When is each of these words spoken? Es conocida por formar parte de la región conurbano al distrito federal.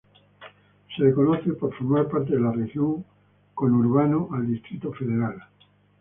Es 0.97 1.13
conocida 1.13 1.53
por 1.59 1.75
formar 1.75 2.07
parte 2.09 2.33
de 2.33 2.41
la 2.41 2.51
región 2.51 3.05
conurbano 3.53 4.29
al 4.31 4.47
distrito 4.47 4.91
federal. 4.93 5.35